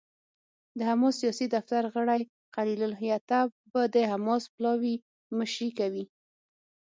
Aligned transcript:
د 0.77 0.79
حماس 0.89 1.13
سیاسي 1.21 1.45
دفتر 1.55 1.83
غړی 1.93 2.21
خلیل 2.55 2.81
الحية 2.87 3.17
به 3.71 3.81
د 3.95 3.97
حماس 4.11 4.43
پلاوي 4.55 4.95
مشري 5.37 5.69
کوي. 5.79 6.05